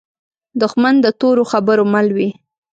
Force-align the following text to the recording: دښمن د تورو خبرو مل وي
دښمن 0.61 0.95
د 1.01 1.05
تورو 1.19 1.43
خبرو 1.51 1.83
مل 1.93 2.07
وي 2.15 2.29